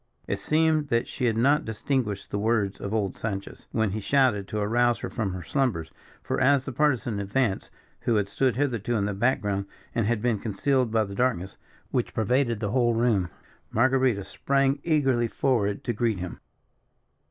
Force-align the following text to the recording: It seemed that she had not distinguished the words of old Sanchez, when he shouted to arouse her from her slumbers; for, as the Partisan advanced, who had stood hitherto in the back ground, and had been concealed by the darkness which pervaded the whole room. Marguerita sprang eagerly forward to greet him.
It 0.27 0.39
seemed 0.39 0.87
that 0.87 1.07
she 1.07 1.25
had 1.25 1.37
not 1.37 1.63
distinguished 1.63 2.31
the 2.31 2.39
words 2.39 2.79
of 2.81 2.91
old 2.91 3.15
Sanchez, 3.15 3.67
when 3.71 3.91
he 3.91 3.99
shouted 3.99 4.47
to 4.47 4.57
arouse 4.57 4.97
her 5.01 5.11
from 5.11 5.31
her 5.33 5.43
slumbers; 5.43 5.91
for, 6.23 6.41
as 6.41 6.65
the 6.65 6.71
Partisan 6.71 7.19
advanced, 7.19 7.69
who 7.99 8.15
had 8.15 8.27
stood 8.27 8.55
hitherto 8.55 8.95
in 8.95 9.05
the 9.05 9.13
back 9.13 9.41
ground, 9.41 9.67
and 9.93 10.07
had 10.07 10.19
been 10.19 10.39
concealed 10.39 10.89
by 10.89 11.03
the 11.03 11.13
darkness 11.13 11.57
which 11.91 12.15
pervaded 12.15 12.59
the 12.61 12.71
whole 12.71 12.95
room. 12.95 13.29
Marguerita 13.71 14.25
sprang 14.25 14.79
eagerly 14.83 15.27
forward 15.27 15.83
to 15.83 15.93
greet 15.93 16.17
him. 16.17 16.39